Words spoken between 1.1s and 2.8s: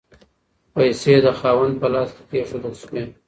د خاوند په لاس کې کیښودل